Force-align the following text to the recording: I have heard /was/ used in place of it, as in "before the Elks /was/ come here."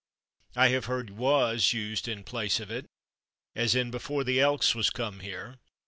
I 0.55 0.69
have 0.69 0.85
heard 0.85 1.09
/was/ 1.09 1.73
used 1.73 2.07
in 2.07 2.23
place 2.23 2.59
of 2.59 2.71
it, 2.71 2.87
as 3.55 3.75
in 3.75 3.91
"before 3.91 4.23
the 4.23 4.39
Elks 4.39 4.73
/was/ 4.73 4.91
come 4.91 5.19
here." 5.19 5.59